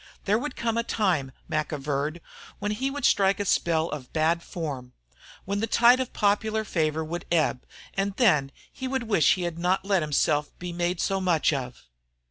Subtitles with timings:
[0.25, 2.21] There would come a time, Mac averred,
[2.57, 4.93] when he would strike a spell of bad form,
[5.45, 9.59] when the tide of popular favor would ebb, and then he would wish he had
[9.59, 11.83] not let himself be made so much of.